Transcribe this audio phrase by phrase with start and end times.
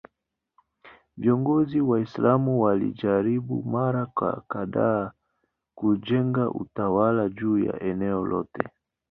[1.17, 4.05] Viongozi Waislamu walijaribu mara
[4.47, 5.11] kadhaa
[5.77, 8.69] kujenga utawala juu ya eneo lote.